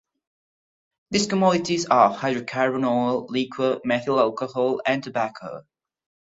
These 1.11 1.27
commodities 1.27 1.85
are 1.85 2.11
hydrocarbon 2.11 2.87
oil, 2.89 3.27
liquor, 3.29 3.81
methyl 3.85 4.19
alcohol 4.19 4.81
and 4.83 5.03
tobacco. 5.03 5.61